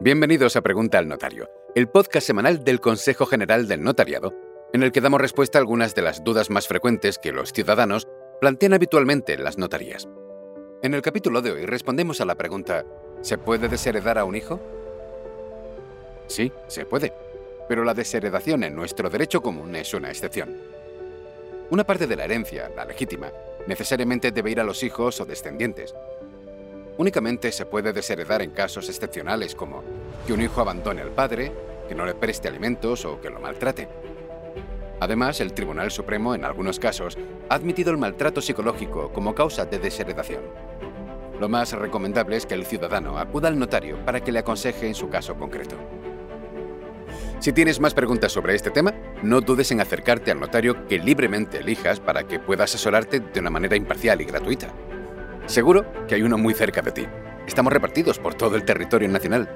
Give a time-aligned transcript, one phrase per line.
[0.00, 4.32] Bienvenidos a Pregunta al Notario, el podcast semanal del Consejo General del Notariado,
[4.72, 8.06] en el que damos respuesta a algunas de las dudas más frecuentes que los ciudadanos
[8.40, 10.08] plantean habitualmente en las notarías.
[10.84, 12.84] En el capítulo de hoy respondemos a la pregunta,
[13.22, 14.60] ¿se puede desheredar a un hijo?
[16.28, 17.12] Sí, se puede,
[17.68, 20.58] pero la desheredación en nuestro derecho común es una excepción.
[21.70, 23.32] Una parte de la herencia, la legítima,
[23.66, 25.92] necesariamente debe ir a los hijos o descendientes,
[26.98, 29.82] únicamente se puede desheredar en casos excepcionales como
[30.26, 31.52] que un hijo abandone al padre,
[31.88, 33.88] que no le preste alimentos o que lo maltrate.
[35.00, 37.16] Además, el Tribunal Supremo, en algunos casos,
[37.48, 40.42] ha admitido el maltrato psicológico como causa de desheredación.
[41.40, 44.96] Lo más recomendable es que el ciudadano acuda al notario para que le aconseje en
[44.96, 45.76] su caso concreto.
[47.38, 48.92] Si tienes más preguntas sobre este tema,
[49.22, 53.50] no dudes en acercarte al notario que libremente elijas para que pueda asesorarte de una
[53.50, 54.74] manera imparcial y gratuita.
[55.48, 57.06] Seguro que hay uno muy cerca de ti.
[57.46, 59.48] Estamos repartidos por todo el territorio nacional